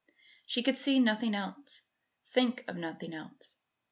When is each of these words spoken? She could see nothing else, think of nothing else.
She 0.47 0.63
could 0.63 0.79
see 0.79 0.99
nothing 0.99 1.35
else, 1.35 1.83
think 2.25 2.63
of 2.67 2.75
nothing 2.75 3.13
else. 3.13 3.57